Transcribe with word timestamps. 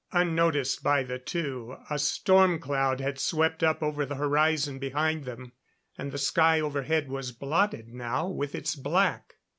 Unnoticed 0.13 0.81
by 0.81 1.03
the 1.03 1.19
two, 1.19 1.77
a 1.91 1.99
storm 1.99 2.57
cloud 2.57 2.99
had 2.99 3.19
swept 3.19 3.61
up 3.61 3.83
over 3.83 4.03
the 4.03 4.15
horizon 4.15 4.79
behind 4.79 5.25
them, 5.25 5.51
and 5.95 6.11
the 6.11 6.17
sky 6.17 6.59
overhead 6.59 7.07
was 7.07 7.31
blotted 7.31 7.89
now 7.89 8.27
with 8.27 8.55
its 8.55 8.75
black. 8.75 9.35